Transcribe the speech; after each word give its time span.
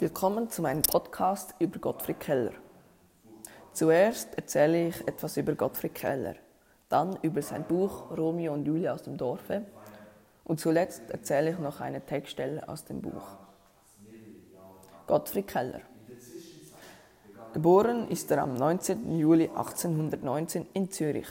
Willkommen 0.00 0.50
zu 0.50 0.60
meinem 0.60 0.82
Podcast 0.82 1.54
über 1.60 1.78
Gottfried 1.78 2.18
Keller. 2.18 2.50
Zuerst 3.72 4.34
erzähle 4.36 4.88
ich 4.88 5.06
etwas 5.06 5.36
über 5.36 5.54
Gottfried 5.54 5.94
Keller, 5.94 6.34
dann 6.88 7.16
über 7.22 7.40
sein 7.42 7.62
Buch 7.62 8.10
Romeo 8.10 8.54
und 8.54 8.66
Julia 8.66 8.92
aus 8.92 9.04
dem 9.04 9.16
Dorfe 9.16 9.62
und 10.42 10.58
zuletzt 10.58 11.08
erzähle 11.10 11.52
ich 11.52 11.60
noch 11.60 11.80
eine 11.80 12.00
Textstelle 12.04 12.68
aus 12.68 12.84
dem 12.84 13.02
Buch. 13.02 13.36
Gottfried 15.06 15.46
Keller. 15.46 15.82
Geboren 17.52 18.08
ist 18.08 18.32
er 18.32 18.42
am 18.42 18.54
19. 18.54 19.16
Juli 19.16 19.44
1819 19.44 20.66
in 20.74 20.90
Zürich. 20.90 21.28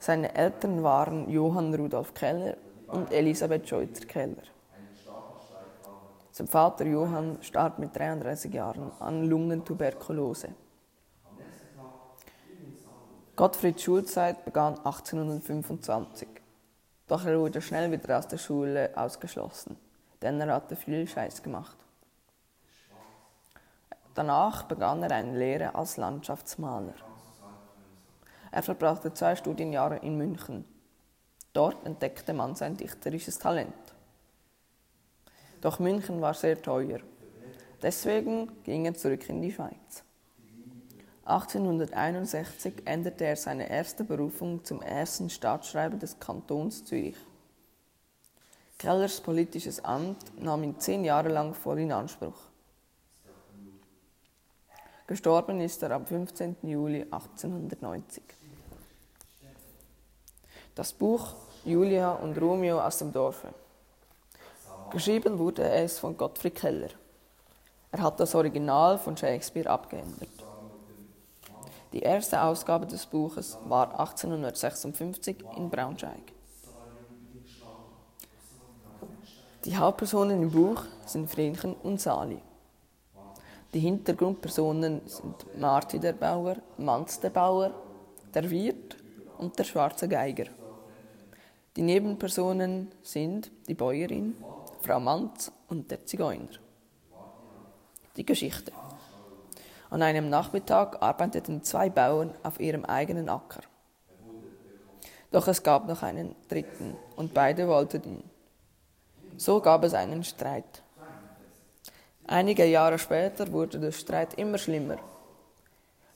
Seine 0.00 0.34
Eltern 0.34 0.82
waren 0.82 1.30
Johann 1.30 1.72
Rudolf 1.72 2.12
Keller 2.12 2.56
und 2.88 3.12
Elisabeth 3.12 3.68
Scheuter 3.68 4.04
Keller. 4.04 4.51
Sein 6.34 6.46
Vater 6.46 6.86
Johann 6.86 7.36
starb 7.42 7.78
mit 7.78 7.94
33 7.94 8.54
Jahren 8.54 8.90
an 9.00 9.26
Lungentuberkulose. 9.26 10.54
Gottfrieds 13.36 13.82
Schulzeit 13.82 14.42
begann 14.46 14.78
1825. 14.78 16.26
Doch 17.06 17.26
er 17.26 17.38
wurde 17.38 17.60
schnell 17.60 17.92
wieder 17.92 18.18
aus 18.18 18.28
der 18.28 18.38
Schule 18.38 18.90
ausgeschlossen, 18.94 19.76
denn 20.22 20.40
er 20.40 20.54
hatte 20.54 20.74
viel 20.74 21.06
Scheiß 21.06 21.42
gemacht. 21.42 21.76
Danach 24.14 24.62
begann 24.62 25.02
er 25.02 25.10
eine 25.10 25.36
Lehre 25.38 25.74
als 25.74 25.98
Landschaftsmaler. 25.98 26.94
Er 28.50 28.62
verbrachte 28.62 29.12
zwei 29.12 29.36
Studienjahre 29.36 29.96
in 29.98 30.16
München. 30.16 30.64
Dort 31.52 31.84
entdeckte 31.84 32.32
man 32.32 32.54
sein 32.54 32.78
dichterisches 32.78 33.38
Talent. 33.38 33.91
Doch 35.62 35.78
München 35.78 36.20
war 36.20 36.34
sehr 36.34 36.60
teuer. 36.60 36.98
Deswegen 37.80 38.50
ging 38.64 38.84
er 38.84 38.94
zurück 38.94 39.28
in 39.28 39.40
die 39.40 39.52
Schweiz. 39.52 40.04
1861 41.24 42.82
änderte 42.84 43.24
er 43.24 43.36
seine 43.36 43.70
erste 43.70 44.02
Berufung 44.02 44.64
zum 44.64 44.82
ersten 44.82 45.30
Staatsschreiber 45.30 45.96
des 45.96 46.18
Kantons 46.18 46.84
Zürich. 46.84 47.16
Kellers 48.76 49.20
politisches 49.20 49.84
Amt 49.84 50.18
nahm 50.42 50.64
ihn 50.64 50.80
zehn 50.80 51.04
Jahre 51.04 51.28
lang 51.28 51.54
voll 51.54 51.78
in 51.78 51.92
Anspruch. 51.92 52.38
Gestorben 55.06 55.60
ist 55.60 55.80
er 55.84 55.92
am 55.92 56.06
15. 56.06 56.56
Juli 56.62 57.02
1890. 57.02 58.24
Das 60.74 60.92
Buch 60.92 61.34
Julia 61.64 62.12
und 62.12 62.36
Romeo 62.40 62.80
aus 62.80 62.98
dem 62.98 63.12
Dorfe. 63.12 63.54
Geschrieben 64.92 65.38
wurde 65.38 65.62
es 65.62 65.98
von 65.98 66.18
Gottfried 66.18 66.54
Keller. 66.54 66.90
Er 67.92 68.02
hat 68.02 68.20
das 68.20 68.34
Original 68.34 68.98
von 68.98 69.16
Shakespeare 69.16 69.70
abgeändert. 69.70 70.28
Die 71.94 72.00
erste 72.00 72.42
Ausgabe 72.42 72.84
des 72.84 73.06
Buches 73.06 73.56
war 73.64 73.98
1856 73.98 75.38
in 75.56 75.70
Braunschweig. 75.70 76.34
Die 79.64 79.74
Hauptpersonen 79.74 80.42
im 80.42 80.50
Buch 80.50 80.84
sind 81.06 81.30
Vrenchen 81.30 81.72
und 81.72 81.98
Sali. 81.98 82.42
Die 83.72 83.80
Hintergrundpersonen 83.80 85.00
sind 85.06 85.58
Marti 85.58 86.00
der 86.00 86.12
Bauer, 86.12 86.56
Manz 86.76 87.18
der 87.18 87.30
Bauer, 87.30 87.70
der 88.34 88.50
Wirt 88.50 88.98
und 89.38 89.58
der 89.58 89.64
schwarze 89.64 90.06
Geiger. 90.06 90.48
Die 91.76 91.82
Nebenpersonen 91.82 92.92
sind 93.02 93.50
die 93.66 93.72
Bäuerin, 93.72 94.34
Frau 94.82 94.98
Manz 94.98 95.52
und 95.68 95.92
der 95.92 96.04
Zigeuner. 96.06 96.48
Die 98.16 98.26
Geschichte. 98.26 98.72
An 99.90 100.02
einem 100.02 100.28
Nachmittag 100.28 101.00
arbeiteten 101.00 101.62
zwei 101.62 101.88
Bauern 101.88 102.34
auf 102.42 102.58
ihrem 102.58 102.84
eigenen 102.84 103.28
Acker. 103.28 103.60
Doch 105.30 105.46
es 105.46 105.62
gab 105.62 105.86
noch 105.86 106.02
einen 106.02 106.34
dritten 106.48 106.96
und 107.14 107.32
beide 107.32 107.68
wollten 107.68 108.02
ihn. 108.02 108.30
So 109.36 109.60
gab 109.60 109.84
es 109.84 109.94
einen 109.94 110.24
Streit. 110.24 110.82
Einige 112.26 112.66
Jahre 112.66 112.98
später 112.98 113.52
wurde 113.52 113.78
der 113.78 113.92
Streit 113.92 114.34
immer 114.34 114.58
schlimmer. 114.58 114.96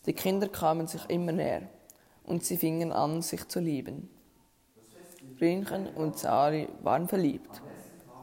Die 0.07 0.13
Kinder 0.13 0.49
kamen 0.49 0.89
sich 0.89 1.09
immer 1.09 1.33
näher 1.33 1.63
und 2.25 2.45
sie 2.45 2.57
fingen 2.57 2.91
an, 2.91 3.23
sich 3.23 3.47
zu 3.47 3.61
lieben. 3.61 4.11
Brinchen 5.39 5.87
und 5.87 6.19
Sari 6.19 6.69
waren 6.83 7.07
verliebt 7.07 7.63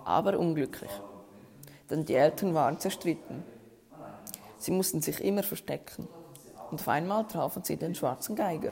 aber 0.06 0.40
unglücklich. 0.40 0.92
Denn 1.90 2.06
die 2.06 2.16
Eltern 2.16 2.54
waren 2.54 2.80
zerstritten. 2.80 3.44
Sie 4.58 4.72
mussten 4.72 5.02
sich 5.02 5.24
immer 5.24 5.44
verstecken. 5.44 6.08
Und 6.72 6.80
auf 6.80 6.88
einmal 6.88 7.28
trafen 7.28 7.64
sie 7.64 7.78
den 7.78 7.94
schwarzen 7.94 8.36
Geiger. 8.36 8.72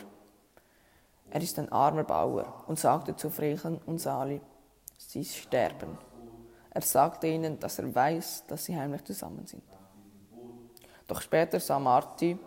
Er 1.29 1.41
ist 1.41 1.59
ein 1.59 1.71
armer 1.71 2.03
Bauer 2.03 2.63
und 2.67 2.79
sagte 2.79 3.15
zu 3.15 3.29
Frechen 3.29 3.77
und 3.85 3.99
Sali, 3.99 4.41
sie 4.97 5.23
sterben. 5.23 5.97
Er 6.71 6.81
sagte 6.81 7.27
ihnen, 7.27 7.59
dass 7.59 7.79
er 7.79 7.93
weiß, 7.93 8.45
dass 8.47 8.65
sie 8.65 8.75
heimlich 8.75 9.03
zusammen 9.03 9.45
sind. 9.45 9.63
Doch 11.07 11.21
später 11.21 11.59
sah 11.59 11.79
Marti, 11.79 12.37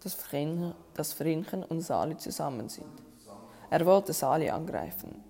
dass 0.00 1.12
Vrinchen 1.12 1.62
und 1.64 1.80
Sali 1.80 2.16
zusammen 2.16 2.68
sind. 2.68 2.88
Er 3.70 3.84
wollte 3.84 4.12
Sali 4.12 4.48
angreifen, 4.48 5.22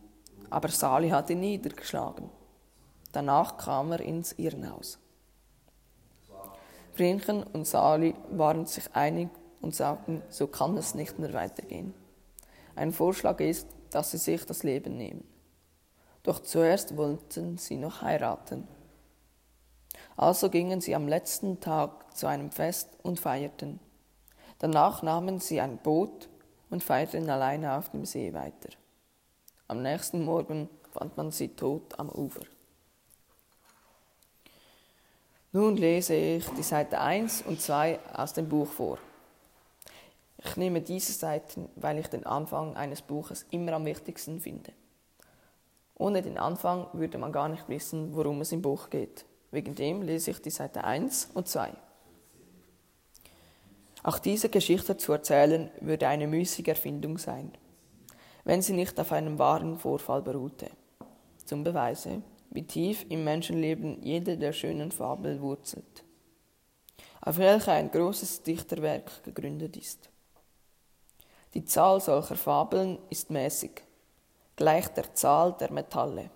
aber 0.48 0.68
Sali 0.68 1.08
hat 1.08 1.30
ihn 1.30 1.40
niedergeschlagen. 1.40 2.30
Danach 3.12 3.56
kam 3.56 3.92
er 3.92 4.00
ins 4.00 4.32
Irrenhaus. 4.32 4.98
Vrenchen 6.92 7.42
und 7.42 7.66
Sali 7.66 8.14
waren 8.30 8.66
sich 8.66 8.94
einig 8.94 9.28
und 9.60 9.74
sagten, 9.74 10.22
so 10.28 10.46
kann 10.46 10.76
es 10.76 10.94
nicht 10.94 11.18
mehr 11.18 11.32
weitergehen. 11.32 11.94
Ein 12.74 12.92
Vorschlag 12.92 13.40
ist, 13.40 13.68
dass 13.90 14.10
sie 14.10 14.18
sich 14.18 14.44
das 14.44 14.62
Leben 14.62 14.96
nehmen. 14.96 15.24
Doch 16.22 16.40
zuerst 16.40 16.96
wollten 16.96 17.56
sie 17.56 17.76
noch 17.76 18.02
heiraten. 18.02 18.68
Also 20.16 20.50
gingen 20.50 20.80
sie 20.80 20.94
am 20.94 21.08
letzten 21.08 21.60
Tag 21.60 22.16
zu 22.16 22.26
einem 22.26 22.50
Fest 22.50 22.90
und 23.02 23.20
feierten. 23.20 23.80
Danach 24.58 25.02
nahmen 25.02 25.38
sie 25.38 25.60
ein 25.60 25.78
Boot 25.78 26.28
und 26.70 26.82
feierten 26.82 27.30
alleine 27.30 27.74
auf 27.74 27.90
dem 27.90 28.04
See 28.04 28.34
weiter. 28.34 28.70
Am 29.68 29.82
nächsten 29.82 30.24
Morgen 30.24 30.68
fand 30.90 31.16
man 31.16 31.30
sie 31.30 31.48
tot 31.48 31.98
am 31.98 32.08
Ufer. 32.08 32.42
Nun 35.52 35.78
lese 35.78 36.14
ich 36.14 36.46
die 36.50 36.62
Seite 36.62 37.00
1 37.00 37.42
und 37.42 37.60
2 37.60 37.98
aus 38.12 38.34
dem 38.34 38.48
Buch 38.48 38.66
vor. 38.66 38.98
Ich 40.44 40.56
nehme 40.56 40.82
diese 40.82 41.12
Seiten, 41.12 41.70
weil 41.74 41.98
ich 41.98 42.08
den 42.08 42.26
Anfang 42.26 42.76
eines 42.76 43.00
Buches 43.00 43.46
immer 43.50 43.72
am 43.72 43.86
wichtigsten 43.86 44.40
finde. 44.40 44.72
Ohne 45.94 46.20
den 46.20 46.36
Anfang 46.36 46.86
würde 46.92 47.16
man 47.16 47.32
gar 47.32 47.48
nicht 47.48 47.66
wissen, 47.68 48.14
worum 48.14 48.42
es 48.42 48.52
im 48.52 48.60
Buch 48.60 48.90
geht. 48.90 49.24
Wegen 49.50 49.74
dem 49.74 50.02
lese 50.02 50.32
ich 50.32 50.42
die 50.42 50.50
Seite 50.50 50.84
1 50.84 51.30
und 51.32 51.48
2. 51.48 51.72
Auch 54.02 54.18
diese 54.18 54.50
Geschichte 54.50 54.98
zu 54.98 55.12
erzählen, 55.12 55.70
würde 55.80 56.08
eine 56.08 56.26
müßige 56.26 56.68
Erfindung 56.68 57.16
sein, 57.16 57.52
wenn 58.44 58.60
sie 58.60 58.74
nicht 58.74 59.00
auf 59.00 59.12
einem 59.12 59.38
wahren 59.38 59.78
Vorfall 59.78 60.20
beruhte. 60.20 60.70
Zum 61.46 61.64
Beweise, 61.64 62.22
wie 62.50 62.66
tief 62.66 63.04
im 63.08 63.24
Menschenleben 63.24 64.02
jede 64.02 64.36
der 64.36 64.52
schönen 64.52 64.90
Fabel 64.90 65.40
wurzelt, 65.40 66.04
auf 67.20 67.38
welcher 67.38 67.72
ein 67.72 67.90
großes 67.90 68.42
Dichterwerk 68.42 69.24
gegründet 69.24 69.76
ist. 69.76 70.10
Die 71.54 71.64
Zahl 71.64 72.00
solcher 72.00 72.36
Fabeln 72.36 72.98
ist 73.10 73.30
mäßig, 73.30 73.82
gleich 74.56 74.88
der 74.88 75.14
Zahl 75.14 75.56
der 75.58 75.72
Metalle. 75.72 76.30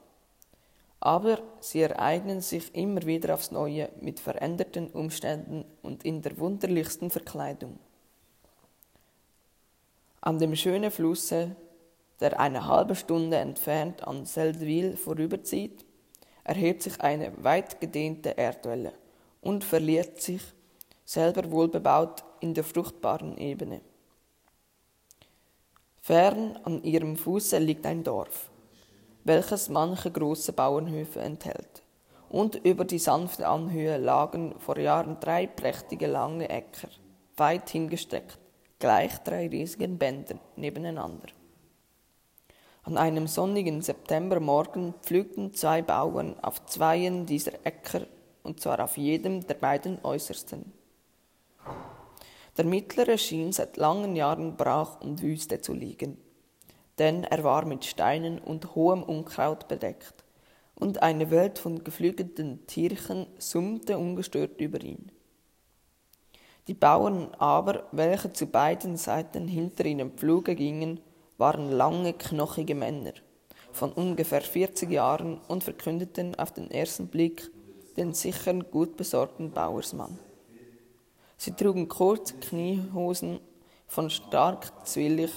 Aber 1.01 1.43
sie 1.61 1.83
ereignen 1.83 2.41
sich 2.41 2.75
immer 2.75 3.03
wieder 3.03 3.35
aufs 3.35 3.51
Neue 3.51 3.91
mit 4.01 4.21
veränderten 4.21 4.89
Umständen 4.89 5.65
und 5.83 6.05
in 6.05 6.23
der 6.23 6.39
wunderlichsten 6.39 7.11
Verkleidung. 7.11 7.79
An 10.21 10.39
dem 10.39 10.55
schönen 10.55 10.93
Flusse, 10.93 11.57
der 12.21 12.39
eine 12.39 12.69
halbe 12.69 12.95
Stunde 12.95 13.39
entfernt 13.39 14.07
an 14.07 14.25
Seldwyl 14.25 14.97
vorüberzieht, 14.97 15.85
erhebt 16.45 16.83
sich 16.83 17.01
eine 17.01 17.33
weit 17.43 17.81
gedehnte 17.81 18.31
Erdwelle 18.31 18.93
und 19.41 19.65
verliert 19.65 20.21
sich, 20.21 20.43
selber 21.05 21.51
wohlbebaut, 21.51 22.25
in 22.41 22.55
der 22.55 22.65
fruchtbaren 22.65 23.37
Ebene. 23.39 23.81
Fern 26.01 26.59
an 26.65 26.83
ihrem 26.83 27.17
Fuße 27.17 27.59
liegt 27.59 27.87
ein 27.87 28.03
Dorf, 28.03 28.51
welches 29.23 29.69
manche 29.69 30.11
große 30.11 30.53
Bauernhöfe 30.53 31.21
enthält, 31.21 31.83
und 32.29 32.57
über 32.65 32.85
die 32.85 32.99
sanfte 32.99 33.47
Anhöhe 33.47 33.99
lagen 33.99 34.59
vor 34.59 34.79
Jahren 34.79 35.21
drei 35.21 35.47
prächtige 35.47 36.09
lange 36.09 36.49
Äcker, 36.49 36.89
weit 37.37 37.71
hingestreckt, 37.71 38.39
gleich 38.81 39.17
drei 39.19 39.47
riesigen 39.47 39.99
Bändern 39.99 40.41
nebeneinander. 40.57 41.29
An 42.85 42.97
einem 42.97 43.29
sonnigen 43.29 43.81
Septembermorgen 43.81 44.95
pflügten 45.03 45.55
zwei 45.55 45.83
Bauern 45.83 46.37
auf 46.43 46.67
zweien 46.67 47.27
dieser 47.27 47.65
Äcker 47.65 48.07
und 48.43 48.61
zwar 48.61 48.83
auf 48.83 48.97
jedem 48.97 49.47
der 49.47 49.55
beiden 49.55 50.05
äußersten. 50.05 50.73
Der 52.57 52.65
mittlere 52.65 53.17
schien 53.19 53.53
seit 53.53 53.77
langen 53.77 54.17
Jahren 54.17 54.57
brach 54.57 55.01
und 55.01 55.23
Wüste 55.23 55.61
zu 55.61 55.73
liegen, 55.73 56.19
denn 56.99 57.25
er 57.25 57.45
war 57.45 57.65
mit 57.65 57.85
Steinen 57.85 58.39
und 58.39 58.75
hohem 58.75 59.03
Unkraut 59.05 59.69
bedeckt, 59.69 60.25
und 60.75 61.03
eine 61.03 61.31
Welt 61.31 61.61
von 61.61 61.85
geflügelten 61.85 62.67
Tierchen 62.67 63.27
summte 63.39 63.97
ungestört 63.97 64.61
über 64.61 64.83
ihn. 64.83 65.13
Die 66.67 66.75
Bauern 66.75 67.33
aber, 67.39 67.87
welche 67.93 68.33
zu 68.33 68.47
beiden 68.47 68.97
Seiten 68.97 69.49
hinter 69.49 69.85
ihnen 69.85 70.11
Pfluge 70.11 70.55
gingen, 70.55 71.01
waren 71.43 71.73
lange, 71.73 72.13
knochige 72.13 72.77
Männer 72.77 73.15
von 73.73 73.91
ungefähr 73.91 74.43
40 74.43 74.89
Jahren 74.89 75.41
und 75.49 75.65
verkündeten 75.65 76.37
auf 76.37 76.53
den 76.53 76.71
ersten 76.71 77.09
Blick 77.09 77.51
den 77.97 78.15
sicheren, 78.15 78.71
gut 78.71 78.97
besorgten 78.97 79.51
Bauersmann. 79.51 80.21
Sie 81.37 81.51
trugen 81.51 81.89
kurze 81.89 82.35
Kniehosen 82.37 83.41
von 83.89 84.09
stark 84.09 84.87
zwillig, 84.87 85.33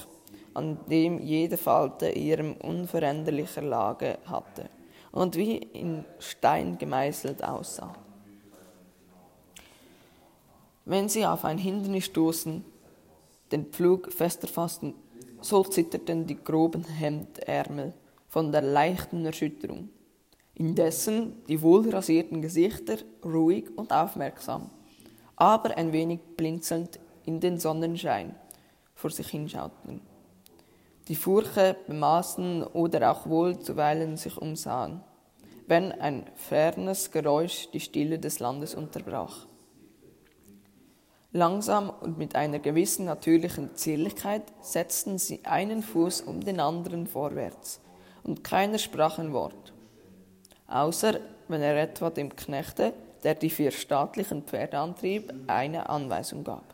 an 0.54 0.78
dem 0.88 1.18
jede 1.18 1.56
Falte 1.56 2.10
ihrem 2.10 2.52
unveränderlicher 2.52 3.62
Lage 3.62 4.20
hatte 4.26 4.70
und 5.10 5.34
wie 5.34 5.56
in 5.56 6.04
Stein 6.20 6.78
gemeißelt 6.78 7.42
aussah. 7.42 7.96
Wenn 10.84 11.08
sie 11.08 11.26
auf 11.26 11.44
ein 11.44 11.58
Hindernis 11.58 12.04
stoßen, 12.04 12.64
den 13.50 13.66
Pflug 13.66 14.12
fester 14.12 14.46
fassten, 14.46 14.94
so 15.40 15.62
zitterten 15.64 16.26
die 16.26 16.42
groben 16.42 16.84
Hemdärmel 16.84 17.92
von 18.28 18.52
der 18.52 18.62
leichten 18.62 19.24
Erschütterung. 19.24 19.88
Indessen 20.54 21.44
die 21.48 21.60
wohlrasierten 21.60 22.40
Gesichter 22.40 22.96
ruhig 23.24 23.66
und 23.76 23.92
aufmerksam, 23.92 24.70
aber 25.36 25.76
ein 25.76 25.92
wenig 25.92 26.20
blinzelnd 26.36 26.98
in 27.24 27.40
den 27.40 27.58
Sonnenschein 27.58 28.34
vor 28.94 29.10
sich 29.10 29.28
hinschauten. 29.28 30.00
Die 31.08 31.14
Furche 31.14 31.76
bemaßen 31.86 32.64
oder 32.64 33.12
auch 33.12 33.28
wohl 33.28 33.58
zuweilen 33.58 34.16
sich 34.16 34.38
umsahen, 34.38 35.02
wenn 35.66 35.92
ein 35.92 36.26
fernes 36.34 37.10
Geräusch 37.10 37.70
die 37.70 37.80
Stille 37.80 38.18
des 38.18 38.40
Landes 38.40 38.74
unterbrach. 38.74 39.46
Langsam 41.36 41.92
und 42.00 42.16
mit 42.16 42.34
einer 42.34 42.60
gewissen 42.60 43.04
natürlichen 43.04 43.74
Zierlichkeit 43.74 44.44
setzten 44.62 45.18
sie 45.18 45.44
einen 45.44 45.82
Fuß 45.82 46.22
um 46.22 46.40
den 46.40 46.60
anderen 46.60 47.06
vorwärts, 47.06 47.78
und 48.24 48.42
keiner 48.42 48.78
sprach 48.78 49.18
ein 49.18 49.34
Wort, 49.34 49.74
außer 50.66 51.20
wenn 51.48 51.60
er 51.60 51.76
etwa 51.76 52.08
dem 52.08 52.34
Knechte, 52.34 52.94
der 53.22 53.34
die 53.34 53.50
vier 53.50 53.70
staatlichen 53.70 54.44
Pferde 54.44 54.78
antrieb, 54.78 55.30
eine 55.46 55.90
Anweisung 55.90 56.42
gab. 56.42 56.72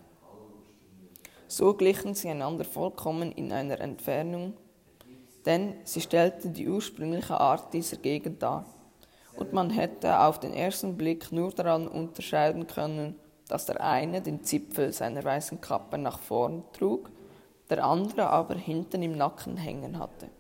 So 1.49 1.75
glichen 1.75 2.14
sie 2.14 2.29
einander 2.29 2.64
vollkommen 2.64 3.32
in 3.32 3.50
einer 3.50 3.81
Entfernung, 3.81 4.53
denn 5.44 5.75
sie 5.82 6.03
stellten 6.03 6.53
die 6.53 6.69
ursprüngliche 6.69 7.41
Art 7.41 7.75
dieser 7.75 7.97
Gegend 7.97 8.41
dar, 8.41 8.64
und 9.37 9.53
man 9.53 9.70
hätte 9.70 10.20
auf 10.20 10.38
den 10.38 10.55
ersten 10.55 10.97
Blick 10.97 11.32
nur 11.32 11.50
daran 11.50 11.88
unterscheiden 11.88 12.69
können, 12.69 13.17
dass 13.52 13.66
der 13.66 13.82
eine 13.82 14.22
den 14.22 14.43
Zipfel 14.44 14.94
seiner 14.94 15.22
weißen 15.22 15.60
Kappe 15.60 15.99
nach 15.99 16.19
vorn 16.19 16.64
trug, 16.72 17.10
der 17.69 17.84
andere 17.84 18.31
aber 18.31 18.54
hinten 18.54 19.02
im 19.02 19.14
Nacken 19.19 19.58
hängen 19.58 19.99
hatte. 19.99 20.31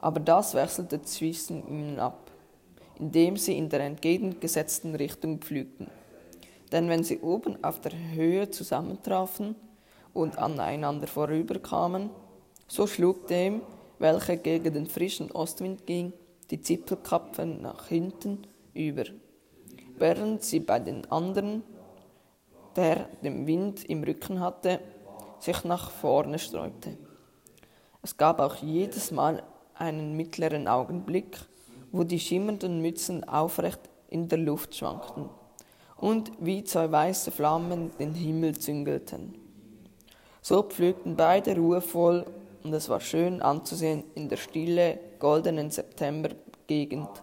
Aber 0.00 0.18
das 0.18 0.54
wechselte 0.54 1.00
zwischen 1.02 1.64
ihnen 1.68 2.00
ab, 2.00 2.32
indem 2.98 3.36
sie 3.36 3.56
in 3.56 3.68
der 3.68 3.82
entgegengesetzten 3.82 4.96
Richtung 4.96 5.38
pflügten. 5.38 5.86
Denn 6.72 6.88
wenn 6.88 7.04
sie 7.04 7.20
oben 7.20 7.62
auf 7.62 7.80
der 7.80 7.92
Höhe 7.92 8.50
zusammentrafen 8.50 9.54
und 10.12 10.38
aneinander 10.38 11.06
vorüberkamen, 11.06 12.10
so 12.66 12.88
schlug 12.88 13.28
dem, 13.28 13.62
welcher 14.00 14.38
gegen 14.38 14.74
den 14.74 14.86
frischen 14.88 15.30
Ostwind 15.30 15.86
ging, 15.86 16.12
die 16.50 16.60
Zipfelkappe 16.60 17.46
nach 17.46 17.86
hinten 17.86 18.42
über, 18.74 19.04
während 19.98 20.42
sie 20.42 20.58
bei 20.58 20.80
den 20.80 21.08
anderen 21.08 21.62
der 22.76 23.08
den 23.22 23.46
Wind 23.46 23.84
im 23.84 24.02
Rücken 24.04 24.40
hatte, 24.40 24.80
sich 25.38 25.64
nach 25.64 25.90
vorne 25.90 26.38
sträubte. 26.38 26.96
Es 28.02 28.16
gab 28.16 28.40
auch 28.40 28.56
jedes 28.56 29.10
Mal 29.10 29.42
einen 29.74 30.16
mittleren 30.16 30.68
Augenblick, 30.68 31.38
wo 31.90 32.04
die 32.04 32.20
schimmernden 32.20 32.80
Mützen 32.80 33.28
aufrecht 33.28 33.80
in 34.08 34.28
der 34.28 34.38
Luft 34.38 34.74
schwankten 34.74 35.28
und 35.96 36.32
wie 36.40 36.64
zwei 36.64 36.90
weiße 36.90 37.30
Flammen 37.30 37.90
den 37.98 38.14
Himmel 38.14 38.58
züngelten. 38.58 39.34
So 40.40 40.62
pflügten 40.62 41.16
beide 41.16 41.56
ruhevoll 41.56 42.26
und 42.64 42.72
es 42.72 42.88
war 42.88 43.00
schön 43.00 43.42
anzusehen 43.42 44.04
in 44.14 44.28
der 44.28 44.36
stille, 44.36 44.98
goldenen 45.18 45.70
Septembergegend, 45.70 47.22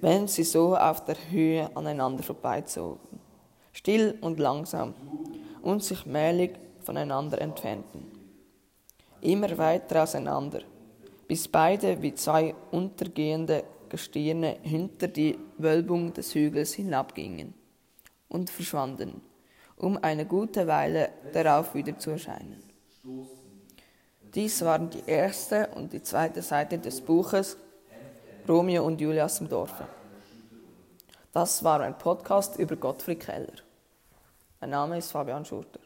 wenn 0.00 0.26
sie 0.26 0.44
so 0.44 0.76
auf 0.76 1.04
der 1.04 1.16
Höhe 1.30 1.70
aneinander 1.76 2.22
vorbeizogen 2.22 3.17
still 3.72 4.18
und 4.20 4.38
langsam, 4.38 4.94
und 5.62 5.82
sich 5.82 6.06
mählich 6.06 6.52
voneinander 6.80 7.40
entfernten. 7.40 8.06
Immer 9.20 9.58
weiter 9.58 10.04
auseinander, 10.04 10.60
bis 11.26 11.48
beide 11.48 12.00
wie 12.00 12.14
zwei 12.14 12.54
untergehende 12.70 13.64
Gestirne 13.88 14.58
hinter 14.62 15.08
die 15.08 15.38
Wölbung 15.58 16.12
des 16.12 16.34
Hügels 16.34 16.74
hinabgingen 16.74 17.54
und 18.28 18.50
verschwanden, 18.50 19.20
um 19.76 19.98
eine 20.02 20.26
gute 20.26 20.66
Weile 20.66 21.10
darauf 21.32 21.74
wieder 21.74 21.98
zu 21.98 22.10
erscheinen. 22.10 22.62
Dies 24.34 24.62
waren 24.62 24.90
die 24.90 25.02
erste 25.06 25.68
und 25.74 25.92
die 25.92 26.02
zweite 26.02 26.42
Seite 26.42 26.78
des 26.78 27.00
Buches 27.00 27.56
Romeo 28.46 28.84
und 28.84 29.00
Julia 29.00 29.24
aus 29.24 29.38
dem 29.38 29.48
Dorfe. 29.48 29.86
Das 31.40 31.62
war 31.62 31.80
ein 31.82 31.96
Podcast 31.96 32.58
über 32.58 32.74
Gottfried 32.74 33.20
Keller. 33.20 33.62
Mein 34.60 34.70
Name 34.70 34.98
ist 34.98 35.12
Fabian 35.12 35.44
Schurter. 35.44 35.78